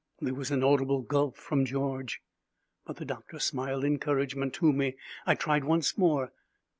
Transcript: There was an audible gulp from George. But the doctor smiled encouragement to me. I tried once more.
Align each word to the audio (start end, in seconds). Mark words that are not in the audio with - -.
There 0.19 0.33
was 0.33 0.49
an 0.49 0.63
audible 0.63 1.03
gulp 1.03 1.37
from 1.37 1.63
George. 1.63 2.23
But 2.87 2.95
the 2.95 3.05
doctor 3.05 3.37
smiled 3.37 3.83
encouragement 3.83 4.55
to 4.55 4.73
me. 4.73 4.95
I 5.27 5.35
tried 5.35 5.63
once 5.63 5.95
more. 5.95 6.31